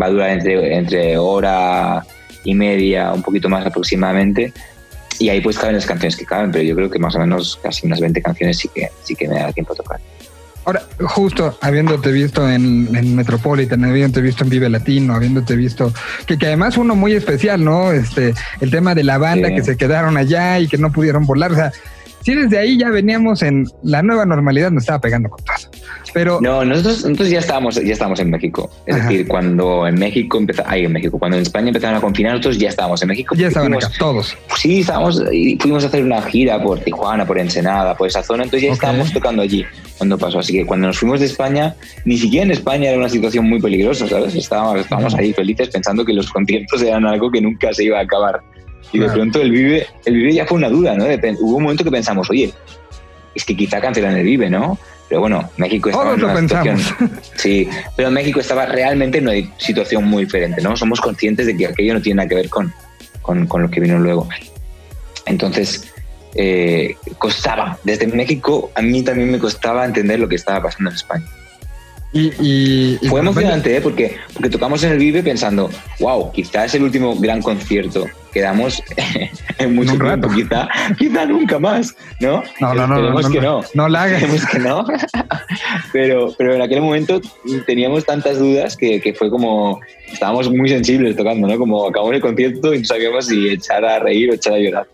va 0.00 0.06
a 0.06 0.10
durar 0.10 0.30
entre, 0.30 0.76
entre 0.76 1.16
hora 1.16 2.04
y 2.44 2.54
media, 2.54 3.12
un 3.12 3.22
poquito 3.22 3.48
más 3.48 3.64
aproximadamente. 3.64 4.52
Y 5.18 5.28
ahí 5.28 5.40
pues 5.40 5.58
caben 5.58 5.76
las 5.76 5.86
canciones 5.86 6.16
que 6.16 6.24
caben, 6.24 6.50
pero 6.50 6.64
yo 6.64 6.74
creo 6.74 6.90
que 6.90 6.98
más 6.98 7.14
o 7.14 7.18
menos 7.18 7.58
casi 7.62 7.86
unas 7.86 8.00
20 8.00 8.20
canciones 8.20 8.58
sí 8.58 8.68
que, 8.74 8.90
sí 9.02 9.14
que 9.14 9.28
me 9.28 9.36
da 9.36 9.52
tiempo 9.52 9.72
a 9.72 9.76
tocar. 9.76 10.00
Ahora, 10.64 10.82
justo 11.00 11.58
habiéndote 11.60 12.12
visto 12.12 12.48
en, 12.48 12.94
en, 12.94 13.16
Metropolitan, 13.16 13.84
habiéndote 13.84 14.20
visto 14.20 14.44
en 14.44 14.50
Vive 14.50 14.68
Latino, 14.68 15.14
habiéndote 15.14 15.56
visto, 15.56 15.92
que, 16.24 16.38
que 16.38 16.46
además 16.46 16.76
uno 16.76 16.94
muy 16.94 17.14
especial, 17.14 17.64
¿no? 17.64 17.92
Este, 17.92 18.32
el 18.60 18.70
tema 18.70 18.94
de 18.94 19.02
la 19.02 19.18
banda 19.18 19.50
que 19.50 19.64
se 19.64 19.76
quedaron 19.76 20.16
allá 20.16 20.60
y 20.60 20.68
que 20.68 20.78
no 20.78 20.92
pudieron 20.92 21.26
volar, 21.26 21.52
o 21.52 21.56
sea, 21.56 21.72
si 22.22 22.34
desde 22.34 22.58
ahí 22.58 22.78
ya 22.78 22.88
veníamos 22.90 23.42
en 23.42 23.66
la 23.82 24.02
nueva 24.02 24.24
normalidad, 24.24 24.70
nos 24.70 24.84
estaba 24.84 25.00
pegando 25.00 25.28
con 25.28 25.44
todo. 25.44 25.70
Pero 26.14 26.40
no, 26.42 26.64
nosotros, 26.64 27.04
nosotros 27.04 27.30
ya 27.30 27.38
estábamos, 27.38 27.74
ya 27.76 27.92
estábamos 27.92 28.20
en 28.20 28.30
México. 28.30 28.70
Es 28.86 28.96
decir, 28.96 29.26
cuando 29.26 29.86
en 29.86 29.94
México 29.94 30.38
empezó, 30.38 30.62
ahí 30.66 30.84
en 30.84 30.92
México, 30.92 31.18
cuando 31.18 31.36
en 31.36 31.42
España 31.42 31.68
empezaron 31.68 31.96
a 31.96 32.00
confinar, 32.00 32.32
nosotros 32.32 32.58
ya 32.58 32.68
estábamos 32.68 33.00
en 33.02 33.08
México. 33.08 33.34
Ya 33.34 33.48
estaban 33.48 33.74
acá, 33.74 33.90
todos. 33.98 34.36
Sí, 34.56 34.80
estábamos 34.80 35.22
y 35.32 35.56
fuimos 35.58 35.84
a 35.84 35.86
hacer 35.86 36.04
una 36.04 36.20
gira 36.22 36.62
por 36.62 36.80
Tijuana, 36.80 37.26
por 37.26 37.38
Ensenada, 37.38 37.96
por 37.96 38.08
esa 38.08 38.22
zona, 38.22 38.44
entonces 38.44 38.68
ya 38.68 38.74
estábamos 38.74 39.12
tocando 39.12 39.42
allí 39.42 39.64
cuando 39.96 40.18
pasó. 40.18 40.40
Así 40.40 40.52
que 40.52 40.66
cuando 40.66 40.88
nos 40.88 40.98
fuimos 40.98 41.20
de 41.20 41.26
España, 41.26 41.74
ni 42.04 42.18
siquiera 42.18 42.44
en 42.44 42.50
España 42.50 42.90
era 42.90 42.98
una 42.98 43.08
situación 43.08 43.48
muy 43.48 43.60
peligrosa, 43.60 44.06
¿sabes? 44.06 44.34
Estábamos, 44.34 44.80
estábamos 44.80 45.14
ahí 45.14 45.32
felices 45.32 45.68
pensando 45.70 46.04
que 46.04 46.12
los 46.12 46.30
conciertos 46.30 46.82
eran 46.82 47.06
algo 47.06 47.30
que 47.30 47.40
nunca 47.40 47.72
se 47.72 47.84
iba 47.84 47.98
a 47.98 48.02
acabar. 48.02 48.42
Y 48.90 48.98
de 48.98 49.08
pronto 49.08 49.40
el 49.40 49.50
Vive, 49.50 49.86
el 50.04 50.14
Vive 50.14 50.34
ya 50.34 50.46
fue 50.46 50.58
una 50.58 50.68
duda, 50.68 50.94
¿no? 50.94 51.04
hubo 51.04 51.56
un 51.56 51.62
momento 51.62 51.84
que 51.84 51.90
pensamos, 51.90 52.28
oye, 52.30 52.52
es 53.34 53.44
que 53.44 53.56
quizá 53.56 53.80
cancelan 53.80 54.16
el 54.16 54.24
Vive, 54.24 54.50
¿no? 54.50 54.78
Pero 55.08 55.20
bueno, 55.20 55.50
México 55.56 55.90
estaba 55.90 56.14
en 56.14 56.24
una 56.24 56.40
situación. 56.40 56.78
Sí, 57.36 57.68
pero 57.96 58.10
México 58.10 58.40
estaba 58.40 58.66
realmente 58.66 59.18
en 59.18 59.28
una 59.28 59.36
situación 59.58 60.04
muy 60.04 60.24
diferente, 60.24 60.62
¿no? 60.62 60.76
Somos 60.76 61.00
conscientes 61.00 61.46
de 61.46 61.56
que 61.56 61.66
aquello 61.66 61.94
no 61.94 62.02
tiene 62.02 62.16
nada 62.16 62.28
que 62.28 62.34
ver 62.34 62.48
con, 62.48 62.72
con, 63.20 63.46
con 63.46 63.62
lo 63.62 63.70
que 63.70 63.80
vino 63.80 63.98
luego. 63.98 64.28
Entonces, 65.26 65.92
eh, 66.34 66.96
costaba. 67.18 67.78
Desde 67.84 68.06
México 68.06 68.70
a 68.74 68.82
mí 68.82 69.02
también 69.02 69.30
me 69.30 69.38
costaba 69.38 69.84
entender 69.84 70.18
lo 70.18 70.28
que 70.28 70.36
estaba 70.36 70.62
pasando 70.62 70.90
en 70.90 70.96
España. 70.96 71.26
Y, 72.14 72.98
Fue 73.08 73.20
emocionante, 73.20 73.76
¿eh? 73.76 73.80
porque, 73.80 74.16
porque 74.34 74.50
tocamos 74.50 74.84
en 74.84 74.92
el 74.92 74.98
Vive 74.98 75.22
pensando, 75.22 75.70
wow, 75.98 76.30
quizás 76.32 76.66
es 76.66 76.74
el 76.74 76.82
último 76.82 77.16
gran 77.16 77.40
concierto 77.40 78.06
que 78.32 78.40
damos 78.40 78.82
en 79.58 79.74
mucho 79.74 79.96
tiempo, 79.98 80.28
quizá, 80.28 80.68
quizá 80.98 81.24
nunca 81.26 81.58
más, 81.58 81.94
¿no? 82.20 82.42
No, 82.60 82.74
no, 82.74 82.86
no. 82.86 83.20
no, 83.20 83.30
que 83.30 83.40
no. 83.40 83.62
No, 83.74 83.88
la 83.88 84.02
hagas. 84.02 84.46
que 84.46 84.58
no. 84.58 84.84
pero, 85.92 86.34
pero 86.36 86.54
en 86.54 86.62
aquel 86.62 86.80
momento 86.82 87.20
teníamos 87.66 88.04
tantas 88.04 88.38
dudas 88.38 88.76
que, 88.76 89.00
que, 89.00 89.14
fue 89.14 89.30
como, 89.30 89.80
estábamos 90.10 90.50
muy 90.50 90.68
sensibles 90.68 91.16
tocando, 91.16 91.46
¿no? 91.46 91.58
Como 91.58 91.86
acabamos 91.86 92.14
el 92.14 92.20
concierto 92.20 92.74
y 92.74 92.80
no 92.80 92.84
sabíamos 92.84 93.26
si 93.26 93.48
echar 93.48 93.84
a 93.84 93.98
reír 93.98 94.30
o 94.30 94.34
echar 94.34 94.54
a 94.54 94.58
llorar. 94.58 94.86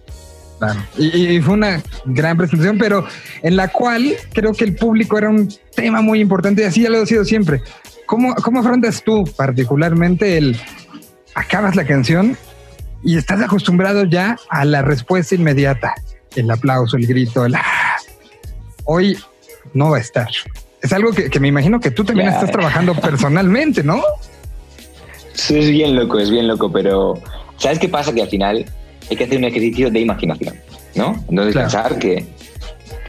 Claro. 0.58 0.80
Y, 0.96 1.40
fue 1.40 1.54
una 1.54 1.82
gran 2.04 2.36
presentación, 2.36 2.78
pero 2.78 3.06
en 3.42 3.56
la 3.56 3.68
cual 3.68 4.16
creo 4.32 4.52
que 4.52 4.64
el 4.64 4.74
público 4.74 5.16
era 5.18 5.28
un 5.28 5.48
tema 5.74 6.00
muy 6.00 6.20
importante 6.20 6.62
y 6.62 6.64
así 6.64 6.82
ya 6.82 6.90
lo 6.90 7.02
ha 7.02 7.06
sido 7.06 7.24
siempre. 7.24 7.62
¿Cómo, 8.06 8.34
cómo 8.36 8.60
afrontas 8.60 9.02
tú 9.02 9.24
particularmente 9.36 10.38
el 10.38 10.56
acabas 11.34 11.76
la 11.76 11.84
canción 11.84 12.36
y 13.04 13.16
estás 13.16 13.40
acostumbrado 13.40 14.04
ya 14.04 14.36
a 14.48 14.64
la 14.64 14.82
respuesta 14.82 15.34
inmediata? 15.34 15.94
El 16.34 16.50
aplauso, 16.50 16.96
el 16.96 17.06
grito, 17.06 17.44
el... 17.44 17.54
Ah". 17.54 17.96
Hoy 18.84 19.18
no 19.74 19.90
va 19.90 19.98
a 19.98 20.00
estar. 20.00 20.28
es 20.80 20.92
algo 20.92 21.12
que, 21.12 21.40
me 21.40 21.48
imagino 21.48 21.80
que 21.80 21.90
tú 21.90 22.04
también 22.04 22.28
estás 22.28 22.50
trabajando 22.50 22.94
personalmente, 22.94 23.82
¿no? 23.82 24.02
Sí, 25.34 25.58
es 25.58 25.70
bien 25.70 25.94
loco, 25.94 26.18
es 26.18 26.30
bien 26.30 26.48
loco, 26.48 26.72
pero 26.72 27.14
¿sabes 27.58 27.78
qué 27.78 27.88
pasa? 27.88 28.12
Que 28.12 28.22
al 28.22 28.28
final 28.28 28.66
hay 29.10 29.16
que 29.16 29.24
hacer 29.24 29.38
un 29.38 29.44
ejercicio 29.44 29.90
de 29.90 30.00
imaginación, 30.00 30.56
¿no? 30.94 31.24
Entonces 31.28 31.54
pensar 31.54 31.98
que, 31.98 32.24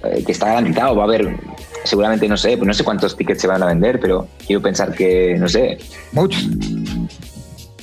eh, 0.03 0.23
que 0.25 0.31
está 0.31 0.47
garantizado, 0.47 0.95
va 0.95 1.03
a 1.03 1.05
haber 1.05 1.35
seguramente 1.83 2.27
no 2.27 2.37
sé, 2.37 2.57
pues 2.57 2.67
no 2.67 2.73
sé 2.73 2.83
cuántos 2.83 3.15
tickets 3.15 3.41
se 3.41 3.47
van 3.47 3.63
a 3.63 3.67
vender, 3.67 3.99
pero 3.99 4.27
quiero 4.45 4.61
pensar 4.61 4.93
que, 4.93 5.35
no 5.37 5.47
sé. 5.47 5.77
Muchos. 6.11 6.47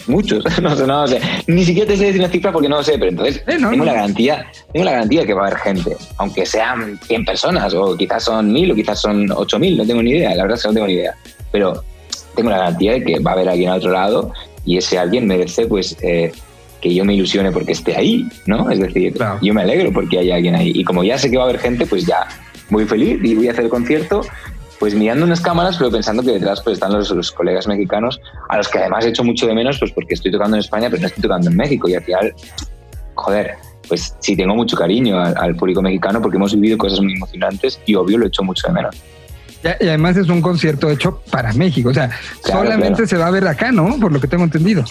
Muchos, 0.06 0.44
no 0.62 0.76
sé, 0.76 0.86
no 0.86 1.06
sé. 1.06 1.20
Ni 1.46 1.64
siquiera 1.64 1.88
te 1.88 1.96
sé 1.96 2.06
decir 2.06 2.20
una 2.20 2.30
cifra 2.30 2.52
porque 2.52 2.68
no 2.68 2.76
lo 2.76 2.82
sé, 2.82 2.92
pero 2.92 3.10
entonces 3.10 3.42
eh, 3.46 3.56
tengo 3.58 3.84
la 3.84 3.94
garantía, 3.94 4.46
tengo 4.72 4.84
la 4.84 4.92
garantía 4.92 5.20
de 5.22 5.26
que 5.26 5.34
va 5.34 5.44
a 5.44 5.46
haber 5.48 5.58
gente, 5.58 5.96
aunque 6.18 6.46
sean 6.46 6.98
100 7.06 7.24
personas, 7.24 7.74
o 7.74 7.96
quizás 7.96 8.22
son 8.22 8.52
1000, 8.52 8.72
o 8.72 8.74
quizás 8.74 9.00
son 9.00 9.30
8000, 9.32 9.78
no 9.78 9.86
tengo 9.86 10.02
ni 10.02 10.10
idea, 10.10 10.34
la 10.34 10.42
verdad 10.42 10.56
es 10.56 10.62
que 10.62 10.68
no 10.68 10.74
tengo 10.74 10.86
ni 10.86 10.92
idea. 10.94 11.14
Pero 11.50 11.82
tengo 12.36 12.50
la 12.50 12.58
garantía 12.58 12.92
de 12.92 13.04
que 13.04 13.18
va 13.18 13.32
a 13.32 13.34
haber 13.34 13.48
alguien 13.48 13.70
al 13.70 13.78
otro 13.78 13.90
lado 13.90 14.32
y 14.64 14.76
ese 14.76 14.98
alguien 14.98 15.26
merece 15.26 15.66
pues 15.66 15.96
eh, 16.02 16.32
que 16.80 16.94
yo 16.94 17.04
me 17.04 17.14
ilusione 17.14 17.50
porque 17.52 17.72
esté 17.72 17.96
ahí, 17.96 18.28
¿no? 18.46 18.70
Es 18.70 18.78
decir, 18.78 19.14
yo 19.42 19.54
me 19.54 19.62
alegro 19.62 19.92
porque 19.92 20.18
hay 20.18 20.30
alguien 20.30 20.54
ahí. 20.54 20.72
Y 20.74 20.84
como 20.84 21.04
ya 21.04 21.18
sé 21.18 21.30
que 21.30 21.36
va 21.36 21.44
a 21.44 21.48
haber 21.48 21.60
gente, 21.60 21.86
pues 21.86 22.06
ya 22.06 22.26
muy 22.70 22.84
feliz 22.84 23.18
y 23.22 23.34
voy 23.34 23.48
a 23.48 23.52
hacer 23.52 23.64
el 23.64 23.70
concierto 23.70 24.22
pues 24.78 24.94
mirando 24.94 25.24
unas 25.24 25.40
cámaras, 25.40 25.76
pero 25.76 25.90
pensando 25.90 26.22
que 26.22 26.32
detrás 26.32 26.60
pues, 26.62 26.74
están 26.74 26.92
los, 26.92 27.32
colegas 27.32 27.66
mexicanos, 27.66 28.20
a 28.48 28.58
los 28.58 28.68
que 28.68 28.78
además 28.78 29.04
he 29.04 29.08
hecho 29.08 29.24
mucho 29.24 29.46
de 29.46 29.54
menos, 29.54 29.78
pues 29.78 29.92
porque 29.92 30.14
estoy 30.14 30.30
tocando 30.30 30.56
en 30.56 30.60
España, 30.60 30.88
pero 30.90 31.00
no 31.00 31.08
estoy 31.08 31.22
tocando 31.22 31.50
en 31.50 31.56
México. 31.56 31.88
Y 31.88 31.94
al 31.94 32.02
final, 32.02 32.34
joder, 33.14 33.54
pues 33.88 34.14
sí 34.20 34.36
tengo 34.36 34.54
mucho 34.54 34.76
cariño 34.76 35.18
al, 35.18 35.56
público 35.56 35.80
mexicano 35.80 36.20
porque 36.20 36.36
hemos 36.36 36.54
vivido 36.54 36.76
cosas 36.76 37.00
muy 37.00 37.14
emocionantes 37.14 37.80
y 37.86 37.94
obvio 37.94 38.18
lo 38.18 38.24
he 38.26 38.28
hecho 38.28 38.42
mucho 38.42 38.66
de 38.68 38.74
menos. 38.74 38.96
Y 39.80 39.88
además 39.88 40.16
es 40.16 40.28
un 40.28 40.40
concierto 40.40 40.90
hecho 40.90 41.20
para 41.30 41.52
México, 41.52 41.90
o 41.90 41.94
sea, 41.94 42.10
solamente 42.42 43.06
se 43.06 43.16
va 43.16 43.26
a 43.26 43.30
ver 43.30 43.46
acá, 43.46 43.72
¿no? 43.72 43.98
Por 43.98 44.12
lo 44.12 44.20
que 44.20 44.28
tengo 44.28 44.44
entendido. 44.44 44.84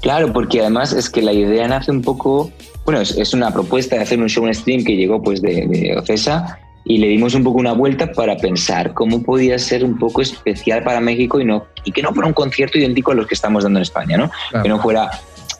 Claro, 0.00 0.32
porque 0.32 0.60
además 0.60 0.92
es 0.92 1.10
que 1.10 1.22
la 1.22 1.32
idea 1.32 1.66
nace 1.68 1.90
un 1.90 2.02
poco, 2.02 2.50
bueno, 2.84 3.00
es, 3.00 3.34
una 3.34 3.52
propuesta 3.52 3.96
de 3.96 4.02
hacer 4.02 4.20
un 4.20 4.28
show 4.28 4.46
en 4.46 4.54
stream 4.54 4.84
que 4.84 4.96
llegó 4.96 5.22
pues 5.22 5.42
de, 5.42 5.66
de 5.66 5.96
Ocesa 5.98 6.58
y 6.84 6.98
le 6.98 7.08
dimos 7.08 7.34
un 7.34 7.44
poco 7.44 7.58
una 7.58 7.72
vuelta 7.72 8.10
para 8.12 8.36
pensar 8.36 8.94
cómo 8.94 9.22
podía 9.22 9.58
ser 9.58 9.84
un 9.84 9.98
poco 9.98 10.22
especial 10.22 10.82
para 10.82 11.00
México 11.00 11.40
y, 11.40 11.44
no, 11.44 11.66
y 11.84 11.92
que 11.92 12.02
no 12.02 12.12
fuera 12.12 12.26
un 12.26 12.34
concierto 12.34 12.78
idéntico 12.78 13.12
a 13.12 13.14
los 13.14 13.26
que 13.26 13.34
estamos 13.34 13.64
dando 13.64 13.78
en 13.78 13.82
España, 13.82 14.16
¿no? 14.16 14.30
Que 14.62 14.68
no 14.68 14.80
fuera 14.80 15.10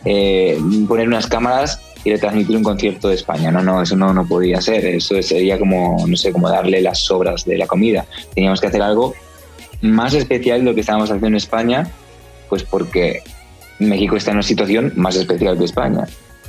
eh, 0.04 0.58
poner 0.88 1.06
unas 1.06 1.26
cámaras 1.26 1.80
y 2.04 2.10
retransmitir 2.10 2.56
un 2.56 2.62
concierto 2.62 3.08
de 3.08 3.14
España. 3.14 3.50
No, 3.50 3.62
no, 3.62 3.82
eso 3.82 3.96
no, 3.96 4.12
no 4.12 4.26
podía 4.26 4.60
ser. 4.60 4.84
Eso 4.86 5.20
sería 5.22 5.58
como, 5.58 6.06
no 6.06 6.16
sé, 6.16 6.32
como 6.32 6.48
darle 6.48 6.80
las 6.80 7.00
sobras 7.00 7.44
de 7.44 7.58
la 7.58 7.66
comida. 7.66 8.06
Teníamos 8.34 8.60
que 8.60 8.68
hacer 8.68 8.82
algo 8.82 9.14
más 9.82 10.14
especial 10.14 10.60
de 10.60 10.64
lo 10.66 10.74
que 10.74 10.80
estábamos 10.80 11.10
haciendo 11.10 11.28
en 11.28 11.36
España, 11.36 11.90
pues 12.48 12.62
porque 12.62 13.22
México 13.78 14.16
está 14.16 14.30
en 14.30 14.38
una 14.38 14.42
situación 14.42 14.92
más 14.96 15.16
especial 15.16 15.58
que 15.58 15.64
España. 15.64 16.06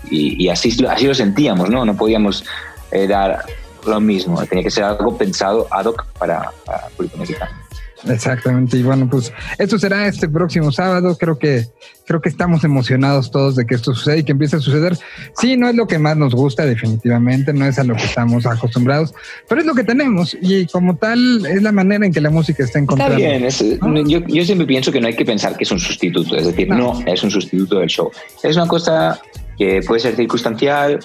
Y, 0.09 0.49
así, 0.49 0.75
así 0.89 1.05
lo 1.05 1.13
sentíamos, 1.13 1.69
¿no? 1.69 1.85
No 1.85 1.95
podíamos 1.95 2.43
eh, 2.91 3.07
dar 3.07 3.45
lo 3.85 3.99
mismo, 4.01 4.43
tenía 4.45 4.63
que 4.63 4.71
ser 4.71 4.83
algo 4.83 5.17
pensado 5.17 5.67
ad 5.71 5.85
hoc 5.85 6.05
para, 6.17 6.51
para 6.65 6.87
el 6.87 6.93
público 6.93 7.17
mexicano. 7.17 7.60
Exactamente, 8.07 8.77
y 8.77 8.83
bueno, 8.83 9.07
pues 9.09 9.31
esto 9.57 9.77
será 9.77 10.07
este 10.07 10.27
próximo 10.27 10.71
sábado. 10.71 11.17
Creo 11.17 11.37
que 11.37 11.65
creo 12.05 12.19
que 12.19 12.29
estamos 12.29 12.63
emocionados 12.63 13.31
todos 13.31 13.55
de 13.55 13.65
que 13.65 13.75
esto 13.75 13.93
suceda 13.93 14.17
y 14.17 14.23
que 14.23 14.33
empiece 14.33 14.57
a 14.57 14.59
suceder. 14.59 14.97
Sí, 15.37 15.55
no 15.55 15.69
es 15.69 15.75
lo 15.75 15.87
que 15.87 15.97
más 15.97 16.17
nos 16.17 16.33
gusta, 16.33 16.65
definitivamente, 16.65 17.53
no 17.53 17.65
es 17.65 17.79
a 17.79 17.83
lo 17.83 17.95
que 17.95 18.03
estamos 18.03 18.45
acostumbrados, 18.45 19.13
pero 19.47 19.61
es 19.61 19.67
lo 19.67 19.73
que 19.73 19.83
tenemos 19.83 20.35
y 20.41 20.65
como 20.67 20.97
tal 20.97 21.45
es 21.45 21.61
la 21.61 21.71
manera 21.71 22.05
en 22.05 22.11
que 22.11 22.21
la 22.21 22.29
música 22.29 22.63
está 22.63 22.79
encontrando. 22.79 23.17
Está 23.17 23.75
bien, 23.87 24.07
yo, 24.07 24.19
yo, 24.27 24.43
siempre 24.43 24.67
pienso 24.67 24.91
que 24.91 24.99
no 24.99 25.07
hay 25.07 25.15
que 25.15 25.25
pensar 25.25 25.55
que 25.55 25.63
es 25.63 25.71
un 25.71 25.79
sustituto, 25.79 26.35
es 26.35 26.47
decir, 26.47 26.67
no. 26.67 26.99
no 26.99 27.03
es 27.05 27.23
un 27.23 27.31
sustituto 27.31 27.79
del 27.79 27.89
show. 27.89 28.11
Es 28.43 28.55
una 28.55 28.67
cosa 28.67 29.21
que 29.57 29.81
puede 29.85 30.01
ser 30.01 30.15
circunstancial, 30.15 30.99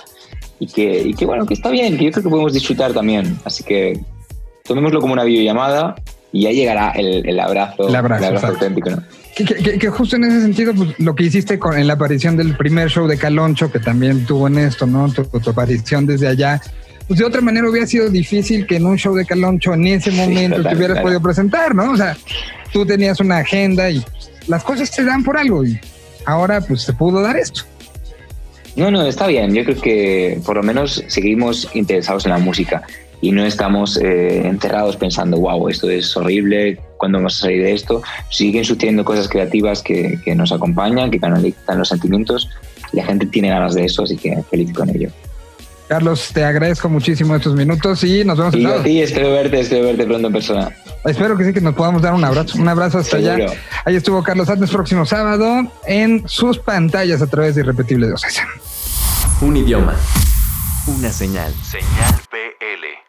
y 0.59 0.67
que, 0.67 1.03
y 1.03 1.15
que 1.15 1.27
bueno, 1.27 1.47
que 1.47 1.55
está 1.55 1.71
bien, 1.71 1.97
que 1.97 2.05
yo 2.07 2.11
creo 2.11 2.25
que 2.25 2.31
podemos 2.31 2.53
disfrutar 2.53 2.93
también. 2.93 3.39
Así 3.45 3.63
que 3.63 4.01
tomémoslo 4.65 5.01
como 5.01 5.13
una 5.13 5.25
videollamada 5.25 5.95
y 6.37 6.43
ya 6.43 6.51
llegará 6.51 6.91
el, 6.91 7.27
el 7.27 7.41
abrazo, 7.41 7.89
el 7.89 7.97
abrazo, 7.97 8.47
auténtico. 8.47 8.91
¿no? 8.91 9.03
Que, 9.35 9.79
que, 9.79 9.89
justo 9.89 10.17
en 10.17 10.25
ese 10.25 10.43
sentido, 10.43 10.75
pues, 10.75 10.91
lo 10.99 11.15
que 11.15 11.25
hiciste 11.25 11.59
con, 11.59 11.79
en 11.79 11.87
la 11.87 11.95
aparición 11.95 12.37
del 12.37 12.55
primer 12.57 12.91
show 12.91 13.07
de 13.07 13.17
Caloncho, 13.17 13.73
que 13.73 13.79
también 13.79 14.27
tuvo 14.27 14.47
en 14.47 14.59
esto, 14.59 14.87
¿no? 14.87 15.11
Tu, 15.11 15.51
aparición 15.51 16.05
desde 16.05 16.29
allá, 16.29 16.61
pues 17.09 17.21
de 17.21 17.25
otra 17.25 17.41
manera 17.41 17.69
hubiera 17.71 17.87
sido 17.87 18.11
difícil 18.11 18.67
que 18.67 18.77
en 18.77 18.85
un 18.85 18.99
show 18.99 19.15
de 19.15 19.25
Caloncho 19.25 19.73
en 19.73 19.87
ese 19.87 20.11
momento 20.11 20.63
te 20.63 20.77
hubieras 20.77 21.01
podido 21.01 21.23
presentar, 21.23 21.75
¿no? 21.75 21.93
O 21.93 21.97
sea, 21.97 22.15
tú 22.71 22.85
tenías 22.85 23.19
una 23.21 23.39
agenda 23.39 23.89
y 23.89 24.05
las 24.47 24.63
cosas 24.63 24.91
se 24.91 25.05
dan 25.05 25.25
por 25.25 25.39
algo 25.39 25.65
y 25.65 25.81
ahora 26.27 26.61
pues 26.61 26.83
se 26.83 26.93
pudo 26.93 27.23
dar 27.23 27.37
esto. 27.37 27.63
No, 28.75 28.91
no, 28.91 29.07
está 29.07 29.27
bien. 29.27 29.55
Yo 29.55 29.65
creo 29.65 29.81
que 29.81 30.41
por 30.45 30.57
lo 30.57 30.63
menos 30.63 31.03
seguimos 31.09 31.71
interesados 31.73 32.27
en 32.27 32.33
la 32.33 32.39
música 32.39 32.83
y 33.21 33.33
no 33.33 33.45
estamos 33.45 33.97
eh, 33.97 34.47
encerrados 34.47 34.97
pensando, 34.97 35.39
wow, 35.39 35.69
esto 35.69 35.89
es 35.91 36.17
horrible, 36.17 36.79
¿cuándo 36.99 37.19
vamos 37.19 37.37
a 37.37 37.41
salir 37.43 37.63
de 37.63 37.73
esto? 37.73 38.03
Siguen 38.31 38.65
sucediendo 38.65 39.05
cosas 39.05 39.29
creativas 39.29 39.83
que, 39.83 40.19
que 40.25 40.35
nos 40.35 40.53
acompañan, 40.53 41.11
que 41.11 41.21
canalizan 41.21 41.79
los 41.79 41.89
sentimientos 41.89 42.49
y 42.93 42.97
la 42.97 43.05
gente 43.05 43.27
tiene 43.27 43.49
ganas 43.49 43.75
de 43.75 43.85
eso, 43.85 44.03
así 44.05 44.17
que 44.17 44.43
feliz 44.51 44.73
con 44.73 44.91
ello. 44.91 45.11
Carlos, 45.89 46.31
te 46.33 46.45
agradezco 46.45 46.89
muchísimo 46.89 47.37
estos 47.37 47.55
minutos 47.55 48.03
y 48.03 48.25
nos 48.25 48.39
vemos. 48.39 48.57
Y 48.57 48.67
a 48.67 48.83
ti, 48.83 49.03
espero 49.03 49.31
verte, 49.33 49.61
espero 49.61 49.85
verte 49.85 50.05
pronto 50.05 50.27
en 50.27 50.33
persona. 50.33 50.77
Espero 51.05 51.37
que 51.37 51.45
sí, 51.45 51.53
que 51.53 51.61
nos 51.61 51.75
podamos 51.75 52.03
dar 52.03 52.13
un 52.13 52.25
abrazo. 52.25 52.59
Un 52.59 52.69
abrazo 52.69 52.99
hasta 52.99 53.19
allá. 53.19 53.37
Ahí 53.85 53.95
estuvo 53.95 54.23
Carlos 54.23 54.49
Antes, 54.49 54.71
próximo 54.71 55.07
sábado, 55.07 55.71
en 55.87 56.29
sus 56.29 56.59
pantallas 56.59 57.23
a 57.23 57.29
través 57.29 57.55
de 57.55 57.61
Irrepetible 57.61 58.09
de 58.09 58.15
Ocesa. 58.15 58.47
Un 59.41 59.57
idioma. 59.57 59.95
Una 60.89 61.13
señal. 61.13 61.55
Señal 61.63 62.15
PL. 62.31 63.06